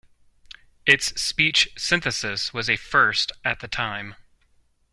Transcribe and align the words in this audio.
Its 0.83 1.13
speech 1.21 1.69
synthesis 1.77 2.51
was 2.55 2.71
a 2.71 2.75
first 2.75 3.31
at 3.45 3.59
the 3.59 3.67
time. 3.67 4.15